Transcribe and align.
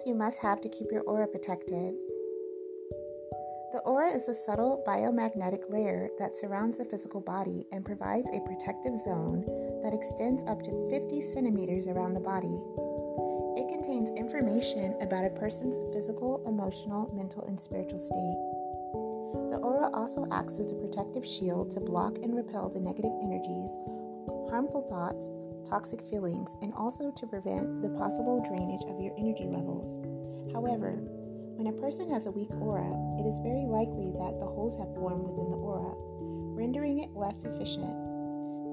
Crystals 0.00 0.14
you 0.14 0.18
must 0.18 0.42
have 0.42 0.60
to 0.62 0.68
keep 0.68 0.90
your 0.90 1.02
aura 1.02 1.26
protected. 1.26 1.94
The 3.72 3.82
aura 3.84 4.10
is 4.10 4.28
a 4.28 4.34
subtle 4.34 4.82
biomagnetic 4.86 5.68
layer 5.68 6.08
that 6.18 6.36
surrounds 6.36 6.78
the 6.78 6.86
physical 6.86 7.20
body 7.20 7.66
and 7.72 7.84
provides 7.84 8.30
a 8.30 8.40
protective 8.40 8.96
zone 8.96 9.44
that 9.82 9.92
extends 9.92 10.42
up 10.48 10.62
to 10.62 10.88
50 10.90 11.20
centimeters 11.20 11.86
around 11.86 12.14
the 12.14 12.20
body. 12.20 12.62
It 13.60 13.68
contains 13.68 14.10
information 14.16 14.96
about 15.02 15.24
a 15.24 15.36
person's 15.38 15.78
physical, 15.94 16.42
emotional, 16.46 17.12
mental, 17.14 17.44
and 17.44 17.60
spiritual 17.60 18.00
state. 18.00 18.40
The 19.52 19.60
aura 19.62 19.90
also 19.92 20.26
acts 20.32 20.60
as 20.60 20.72
a 20.72 20.76
protective 20.76 21.26
shield 21.26 21.70
to 21.72 21.80
block 21.80 22.18
and 22.18 22.34
repel 22.34 22.70
the 22.70 22.80
negative 22.80 23.12
energies, 23.22 23.76
harmful 24.48 24.86
thoughts, 24.88 25.30
toxic 25.66 26.02
feelings, 26.02 26.56
and 26.62 26.72
also 26.74 27.10
to 27.10 27.26
prevent 27.26 27.82
the 27.82 27.90
possible 27.90 28.42
drainage 28.46 28.84
of 28.88 29.00
your 29.00 29.14
energy 29.18 29.46
levels. 29.46 29.98
However, 30.52 30.98
when 31.60 31.68
a 31.68 31.80
person 31.80 32.08
has 32.08 32.26
a 32.26 32.30
weak 32.30 32.50
aura, 32.60 32.88
it 33.20 33.26
is 33.28 33.38
very 33.44 33.66
likely 33.68 34.12
that 34.16 34.40
the 34.40 34.48
holes 34.48 34.78
have 34.80 34.94
formed 34.96 35.28
within 35.28 35.50
the 35.50 35.60
aura, 35.60 35.92
rendering 36.56 37.00
it 37.00 37.12
less 37.14 37.44
efficient. 37.44 37.96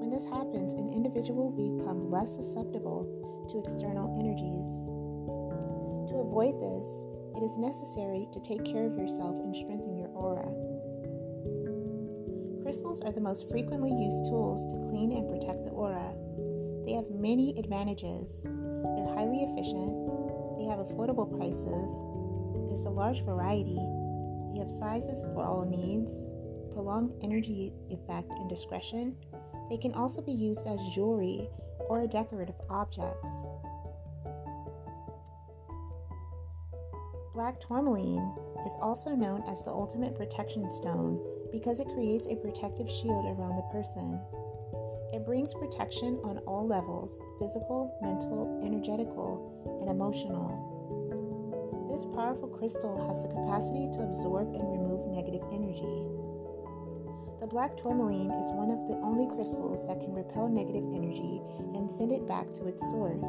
When 0.00 0.08
this 0.08 0.24
happens, 0.24 0.72
an 0.72 0.88
individual 0.94 1.52
will 1.52 1.78
become 1.78 2.10
less 2.10 2.34
susceptible 2.34 3.04
to 3.52 3.58
external 3.60 4.16
energies. 4.16 4.72
To 6.08 6.24
avoid 6.24 6.56
this, 6.60 7.04
it 7.36 7.44
is 7.44 7.58
necessary 7.58 8.26
to 8.32 8.40
take 8.40 8.64
care 8.64 8.86
of 8.86 8.96
yourself 8.96 9.36
and 9.44 9.54
strengthen 9.54 9.98
your 9.98 10.08
aura. 10.16 10.48
Crystals 12.62 13.00
are 13.00 13.12
the 13.12 13.20
most 13.20 13.48
frequently 13.48 13.92
used 13.92 14.26
tools 14.26 14.64
to 14.72 14.80
clean 14.88 15.12
and 15.12 15.28
protect 15.28 15.64
the 15.64 15.70
aura. 15.70 16.12
They 16.88 16.94
have 16.94 17.10
many 17.10 17.50
advantages. 17.58 18.40
They're 18.44 19.14
highly 19.14 19.44
efficient, 19.44 19.92
they 20.56 20.64
have 20.64 20.78
affordable 20.78 21.28
prices, 21.36 21.90
there's 22.66 22.86
a 22.86 22.90
large 22.90 23.22
variety. 23.26 23.76
they 24.54 24.60
have 24.60 24.70
sizes 24.70 25.20
for 25.20 25.44
all 25.44 25.66
needs, 25.66 26.24
prolonged 26.72 27.12
energy 27.22 27.74
effect, 27.90 28.30
and 28.30 28.48
discretion. 28.48 29.14
They 29.68 29.76
can 29.76 29.92
also 29.92 30.22
be 30.22 30.32
used 30.32 30.66
as 30.66 30.78
jewelry 30.94 31.50
or 31.90 32.06
decorative 32.06 32.58
objects. 32.70 33.28
Black 37.34 37.60
tourmaline 37.60 38.34
is 38.64 38.78
also 38.80 39.10
known 39.10 39.42
as 39.46 39.62
the 39.62 39.72
ultimate 39.72 40.16
protection 40.16 40.70
stone 40.70 41.20
because 41.52 41.80
it 41.80 41.88
creates 41.92 42.28
a 42.28 42.36
protective 42.36 42.90
shield 42.90 43.26
around 43.26 43.56
the 43.56 43.68
person. 43.70 44.18
It 45.12 45.24
brings 45.24 45.54
protection 45.54 46.20
on 46.22 46.38
all 46.46 46.66
levels 46.66 47.18
physical, 47.38 47.96
mental, 48.02 48.60
energetical, 48.62 49.40
and 49.80 49.88
emotional. 49.88 50.52
This 51.88 52.04
powerful 52.14 52.48
crystal 52.48 53.08
has 53.08 53.22
the 53.22 53.32
capacity 53.32 53.88
to 53.96 54.04
absorb 54.04 54.54
and 54.54 54.68
remove 54.68 55.08
negative 55.08 55.42
energy. 55.50 56.04
The 57.40 57.48
black 57.48 57.76
tourmaline 57.78 58.30
is 58.32 58.52
one 58.52 58.70
of 58.70 58.84
the 58.86 59.00
only 59.00 59.26
crystals 59.34 59.86
that 59.86 60.00
can 60.00 60.12
repel 60.12 60.48
negative 60.48 60.84
energy 60.92 61.40
and 61.74 61.90
send 61.90 62.12
it 62.12 62.28
back 62.28 62.52
to 62.54 62.66
its 62.68 62.84
source. 62.90 63.24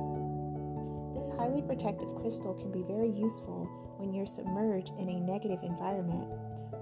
This 1.15 1.31
highly 1.39 1.61
protective 1.61 2.13
crystal 2.19 2.53
can 2.53 2.71
be 2.71 2.83
very 2.83 3.09
useful 3.09 3.69
when 3.97 4.13
you're 4.13 4.27
submerged 4.27 4.91
in 4.99 5.07
a 5.07 5.19
negative 5.19 5.63
environment 5.63 6.27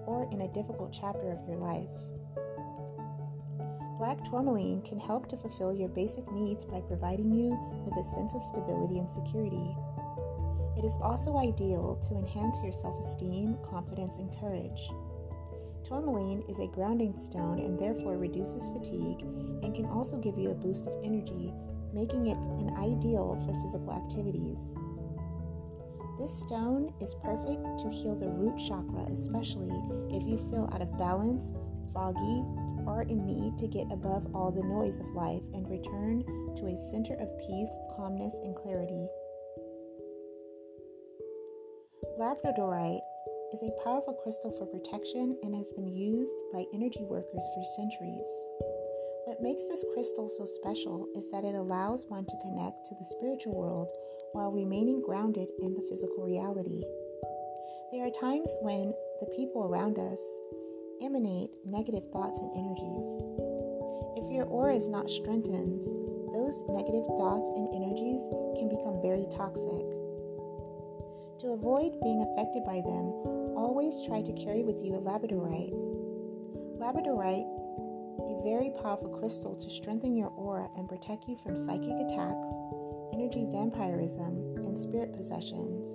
or 0.10 0.28
in 0.32 0.42
a 0.42 0.54
difficult 0.54 0.90
chapter 0.90 1.32
of 1.32 1.46
your 1.48 1.58
life. 1.58 1.90
Black 3.98 4.24
tourmaline 4.30 4.84
can 4.84 5.00
help 5.00 5.28
to 5.30 5.38
fulfill 5.38 5.74
your 5.74 5.90
basic 5.90 6.32
needs 6.32 6.64
by 6.64 6.82
providing 6.82 7.32
you 7.32 7.58
with 7.84 7.98
a 7.98 8.04
sense 8.04 8.36
of 8.36 8.46
stability 8.46 9.00
and 9.00 9.10
security. 9.10 9.76
It 10.78 10.86
is 10.86 10.98
also 11.02 11.38
ideal 11.38 12.00
to 12.08 12.16
enhance 12.16 12.60
your 12.62 12.74
self 12.74 13.00
esteem, 13.00 13.58
confidence, 13.68 14.20
and 14.20 14.30
courage. 14.40 14.92
Tourmaline 15.84 16.44
is 16.48 16.60
a 16.60 16.68
grounding 16.68 17.18
stone 17.18 17.60
and 17.60 17.80
therefore 17.80 18.18
reduces 18.18 18.70
fatigue 18.70 19.22
and 19.64 19.74
can 19.74 19.86
also 19.86 20.18
give 20.18 20.38
you 20.38 20.52
a 20.52 20.56
boost 20.56 20.86
of 20.86 20.94
energy, 21.04 21.52
making 21.92 22.28
it 22.28 22.38
an 22.38 22.76
ideal 22.78 23.42
for 23.46 23.54
physical 23.64 23.94
activities. 23.94 24.60
This 26.20 26.40
stone 26.40 26.94
is 27.00 27.16
perfect 27.24 27.64
to 27.80 27.90
heal 27.90 28.16
the 28.16 28.30
root 28.30 28.60
chakra, 28.68 29.08
especially 29.12 29.74
if 30.10 30.24
you 30.24 30.38
feel 30.52 30.70
out 30.74 30.82
of 30.82 30.98
balance, 31.00 31.52
foggy, 31.94 32.44
or 32.88 33.04
in 33.04 33.26
need 33.26 33.58
to 33.58 33.68
get 33.68 33.92
above 33.92 34.26
all 34.34 34.50
the 34.50 34.64
noise 34.64 34.98
of 34.98 35.14
life 35.14 35.44
and 35.54 35.70
return 35.70 36.24
to 36.56 36.66
a 36.66 36.90
center 36.90 37.14
of 37.20 37.38
peace, 37.38 37.70
calmness, 37.96 38.40
and 38.42 38.56
clarity. 38.56 39.06
Labradorite 42.18 43.04
is 43.54 43.62
a 43.64 43.84
powerful 43.84 44.18
crystal 44.24 44.52
for 44.58 44.66
protection 44.66 45.38
and 45.44 45.54
has 45.54 45.72
been 45.74 45.94
used 45.94 46.36
by 46.52 46.66
energy 46.74 47.04
workers 47.04 47.44
for 47.54 47.64
centuries. 47.76 48.32
What 49.28 49.42
makes 49.42 49.68
this 49.68 49.84
crystal 49.94 50.30
so 50.30 50.46
special 50.46 51.08
is 51.16 51.30
that 51.32 51.44
it 51.44 51.56
allows 51.56 52.06
one 52.08 52.26
to 52.26 52.44
connect 52.44 52.86
to 52.86 52.96
the 52.96 53.06
spiritual 53.06 53.56
world 53.60 53.90
while 54.32 54.52
remaining 54.52 55.02
grounded 55.02 55.50
in 55.62 55.74
the 55.74 55.86
physical 55.90 56.24
reality. 56.24 56.84
There 57.92 58.08
are 58.08 58.20
times 58.20 58.50
when 58.62 58.94
the 59.20 59.28
people 59.36 59.64
around 59.64 60.00
us 60.00 60.20
emanate 61.02 61.52
negative 61.66 62.04
thoughts 62.12 62.40
and 62.40 62.52
energies. 62.56 63.10
If 64.18 64.32
your 64.32 64.46
aura 64.46 64.76
is 64.76 64.88
not 64.88 65.10
strengthened, 65.10 65.82
those 66.34 66.64
negative 66.70 67.06
thoughts 67.18 67.50
and 67.56 67.70
energies 67.74 68.22
can 68.58 68.70
become 68.70 69.02
very 69.02 69.26
toxic. 69.30 69.86
To 71.42 71.54
avoid 71.54 72.02
being 72.02 72.22
affected 72.22 72.66
by 72.66 72.82
them, 72.82 73.14
always 73.54 74.06
try 74.08 74.22
to 74.22 74.34
carry 74.34 74.64
with 74.64 74.82
you 74.84 74.96
a 74.96 75.02
labradorite. 75.02 75.76
Labradorite, 76.82 77.46
a 77.46 78.42
very 78.44 78.72
powerful 78.82 79.10
crystal 79.20 79.56
to 79.56 79.70
strengthen 79.70 80.16
your 80.16 80.30
aura 80.30 80.68
and 80.78 80.90
protect 80.90 81.28
you 81.28 81.38
from 81.38 81.58
psychic 81.58 81.94
attacks, 82.10 82.48
energy 83.14 83.46
vampirism, 83.50 84.66
and 84.66 84.80
spirit 84.80 85.14
possessions. 85.14 85.86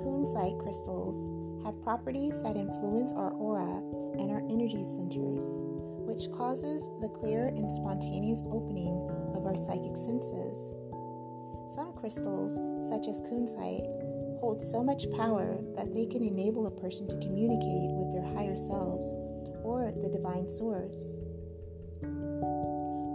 Kunzite 0.00 0.58
crystals 0.62 1.41
have 1.64 1.82
properties 1.82 2.42
that 2.42 2.56
influence 2.56 3.12
our 3.12 3.30
aura 3.32 3.82
and 4.18 4.30
our 4.30 4.42
energy 4.50 4.84
centers, 4.84 5.42
which 6.06 6.30
causes 6.32 6.90
the 7.00 7.08
clear 7.08 7.48
and 7.48 7.72
spontaneous 7.72 8.42
opening 8.50 8.94
of 9.34 9.46
our 9.46 9.56
psychic 9.56 9.96
senses. 9.96 10.74
Some 11.74 11.94
crystals, 11.96 12.58
such 12.88 13.08
as 13.08 13.20
kunzite, 13.22 13.86
hold 14.40 14.62
so 14.62 14.82
much 14.82 15.10
power 15.16 15.56
that 15.76 15.94
they 15.94 16.06
can 16.06 16.22
enable 16.22 16.66
a 16.66 16.70
person 16.70 17.06
to 17.08 17.16
communicate 17.18 17.94
with 17.94 18.12
their 18.12 18.34
higher 18.34 18.56
selves 18.56 19.14
or 19.62 19.92
the 20.02 20.08
divine 20.08 20.50
source. 20.50 21.20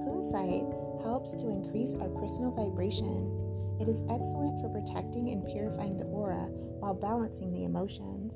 Kunzite 0.08 1.03
helps 1.03 1.35
to 1.35 1.50
increase 1.50 1.94
our 1.96 2.09
personal 2.09 2.52
vibration. 2.52 3.47
It 3.80 3.88
is 3.88 4.04
excellent 4.10 4.60
for 4.60 4.70
protecting 4.70 5.30
and 5.30 5.46
purifying 5.46 5.98
the 5.98 6.06
aura 6.06 6.48
while 6.80 6.94
balancing 6.94 7.52
the 7.54 7.64
emotions. 7.64 8.34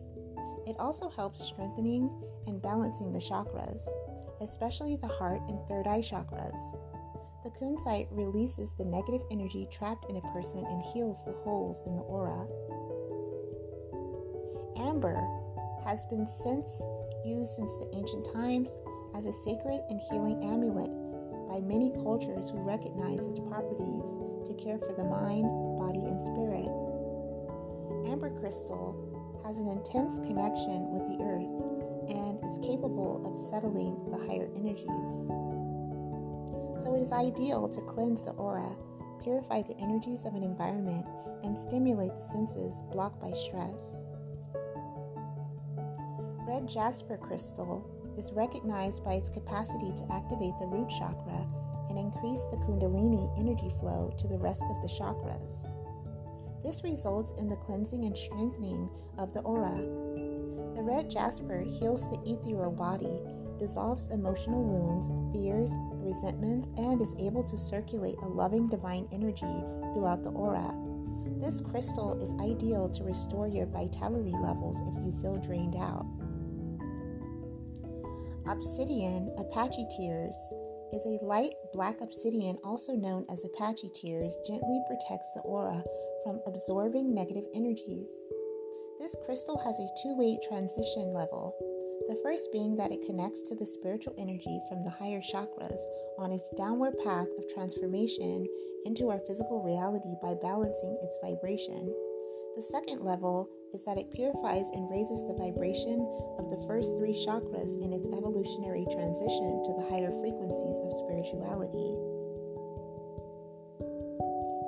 It 0.68 0.76
also 0.78 1.10
helps 1.10 1.44
strengthening 1.44 2.10
and 2.48 2.62
balancing 2.62 3.12
the 3.12 3.20
chakras, 3.20 3.82
especially 4.42 4.96
the 4.96 5.08
heart 5.08 5.42
and 5.48 5.60
third 5.68 5.88
eye 5.88 6.02
chakras. 6.02 6.80
The 7.44 7.50
kunzite 7.50 8.08
releases 8.12 8.76
the 8.76 8.86
negative 8.86 9.22
energy 9.32 9.68
trapped 9.72 10.06
in 10.10 10.18
a 10.18 10.34
person 10.34 10.64
and 10.64 10.84
heals 10.94 11.26
the 11.26 11.34
holes 11.44 11.82
in 11.88 11.96
the 11.96 12.04
aura. 12.04 12.46
Amber 14.78 15.28
has 15.84 16.06
been 16.06 16.28
since 16.28 16.84
used 17.26 17.56
since 17.56 17.78
the 17.80 17.90
ancient 17.94 18.28
times 18.32 18.70
as 19.16 19.26
a 19.26 19.34
sacred 19.34 19.82
and 19.90 20.00
healing 20.12 20.44
amulet 20.44 21.01
by 21.52 21.60
many 21.60 21.92
cultures 22.00 22.50
who 22.50 22.64
recognize 22.64 23.20
its 23.28 23.44
properties 23.44 24.16
to 24.48 24.56
care 24.56 24.80
for 24.80 24.96
the 24.96 25.04
mind, 25.04 25.44
body, 25.76 26.08
and 26.08 26.24
spirit. 26.24 26.72
Amber 28.08 28.32
crystal 28.40 28.96
has 29.44 29.60
an 29.60 29.68
intense 29.68 30.24
connection 30.24 30.88
with 30.96 31.12
the 31.12 31.20
earth 31.20 31.52
and 32.08 32.40
is 32.48 32.58
capable 32.64 33.20
of 33.28 33.36
settling 33.36 34.00
the 34.08 34.18
higher 34.32 34.48
energies 34.56 35.42
so 36.82 36.96
it 36.96 37.02
is 37.02 37.12
ideal 37.12 37.70
to 37.70 37.82
cleanse 37.82 38.26
the 38.26 38.32
aura, 38.32 38.76
purify 39.22 39.62
the 39.62 39.78
energies 39.78 40.26
of 40.26 40.34
an 40.34 40.44
environment, 40.44 41.06
and 41.44 41.60
stimulate 41.60 42.14
the 42.16 42.22
senses 42.22 42.82
blocked 42.92 43.22
by 43.22 43.32
stress. 43.32 44.06
Red 46.48 46.68
jasper 46.68 47.18
crystal 47.18 47.88
is 48.18 48.34
recognized 48.34 49.04
by 49.04 49.14
its 49.14 49.30
capacity 49.30 49.94
to 49.96 50.14
activate 50.14 50.54
the 50.60 50.68
root 50.68 50.90
chakra 50.90 51.48
and 51.90 51.98
increase 51.98 52.46
the 52.48 52.58
Kundalini 52.58 53.32
energy 53.40 53.70
flow 53.80 54.14
to 54.18 54.28
the 54.28 54.38
rest 54.38 54.64
of 54.70 54.82
the 54.82 54.88
chakras. 54.88 55.72
This 56.64 56.84
results 56.84 57.34
in 57.40 57.50
the 57.50 57.56
cleansing 57.56 58.06
and 58.06 58.18
strengthening 58.18 58.90
of 59.18 59.34
the 59.34 59.42
aura. 59.42 59.76
The 60.76 60.84
red 60.84 61.10
jasper 61.10 61.62
heals 61.62 62.10
the 62.10 62.22
ethereal 62.26 62.72
body 62.72 63.22
dissolves 63.62 64.08
emotional 64.08 64.64
wounds, 64.64 65.10
fears, 65.32 65.70
resentment, 66.02 66.68
and 66.80 67.00
is 67.00 67.14
able 67.20 67.44
to 67.44 67.58
circulate 67.58 68.16
a 68.24 68.28
loving 68.28 68.68
divine 68.68 69.08
energy 69.12 69.64
throughout 69.94 70.24
the 70.24 70.32
aura. 70.32 70.74
This 71.40 71.62
crystal 71.62 72.20
is 72.22 72.34
ideal 72.42 72.90
to 72.90 73.04
restore 73.04 73.48
your 73.48 73.68
vitality 73.68 74.34
levels 74.42 74.82
if 74.88 74.96
you 75.06 75.14
feel 75.22 75.38
drained 75.38 75.76
out. 75.76 76.06
Obsidian 78.48 79.34
Apache 79.38 79.88
Tears 79.96 80.36
is 80.92 81.06
a 81.06 81.24
light 81.24 81.54
black 81.74 82.02
obsidian, 82.02 82.58
also 82.64 82.94
known 82.94 83.26
as 83.30 83.46
Apache 83.46 83.90
Tears, 83.94 84.36
gently 84.46 84.82
protects 84.88 85.32
the 85.34 85.42
aura 85.42 85.84
from 86.24 86.42
absorbing 86.48 87.14
negative 87.14 87.46
energies. 87.54 88.10
This 89.00 89.16
crystal 89.26 89.58
has 89.60 89.80
a 89.80 89.90
two 90.02 90.16
way 90.18 90.40
transition 90.48 91.14
level. 91.14 91.56
The 92.08 92.20
first 92.24 92.52
being 92.52 92.76
that 92.78 92.92
it 92.92 93.06
connects 93.06 93.44
to 93.44 93.56
the 93.56 93.66
spiritual 93.66 94.16
energy 94.18 94.60
from 94.68 94.84
the 94.84 94.90
higher 94.90 95.22
chakras 95.22 95.82
on 96.18 96.32
its 96.32 96.50
downward 96.58 96.96
path 97.04 97.28
of 97.38 97.48
transformation 97.54 98.48
into 98.86 99.10
our 99.10 99.20
physical 99.20 99.62
reality 99.64 100.16
by 100.22 100.34
balancing 100.34 100.98
its 101.04 101.18
vibration. 101.22 101.94
The 102.56 102.62
second 102.62 103.00
level 103.02 103.48
is 103.74 103.86
that 103.86 103.98
it 103.98 104.12
purifies 104.12 104.68
and 104.76 104.92
raises 104.92 105.24
the 105.24 105.40
vibration 105.40 106.04
of 106.38 106.52
the 106.52 106.60
first 106.68 106.98
three 107.00 107.16
chakras 107.16 107.80
in 107.80 107.96
its 107.96 108.12
evolutionary 108.12 108.86
transition 108.92 109.64
to 109.64 109.72
the 109.80 109.88
higher 109.88 110.12
frequencies 110.20 110.78
of 110.84 110.92
spirituality. 111.00 111.96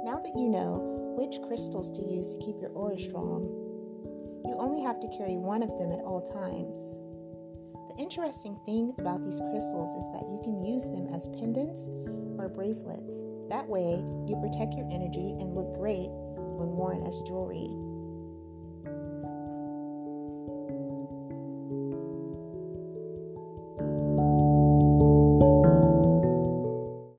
Now 0.08 0.16
that 0.24 0.32
you 0.40 0.48
know 0.48 0.80
which 1.20 1.44
crystals 1.44 1.92
to 2.00 2.08
use 2.08 2.32
to 2.32 2.40
keep 2.40 2.56
your 2.64 2.72
aura 2.72 2.98
strong, 2.98 3.52
you 4.48 4.56
only 4.56 4.80
have 4.80 5.04
to 5.04 5.12
carry 5.20 5.36
one 5.36 5.62
of 5.62 5.76
them 5.76 5.92
at 5.92 6.08
all 6.08 6.24
times. 6.24 6.80
The 7.92 8.02
interesting 8.02 8.56
thing 8.66 8.96
about 8.98 9.28
these 9.28 9.44
crystals 9.52 9.92
is 10.00 10.08
that 10.16 10.32
you 10.32 10.40
can 10.40 10.64
use 10.64 10.88
them 10.88 11.12
as 11.12 11.28
pendants 11.36 11.92
or 12.40 12.48
bracelets. 12.48 13.28
That 13.54 13.68
way, 13.70 14.02
you 14.26 14.34
protect 14.42 14.74
your 14.74 14.90
energy 14.90 15.38
and 15.38 15.54
look 15.54 15.78
great 15.78 15.93
jewelry. 17.22 17.83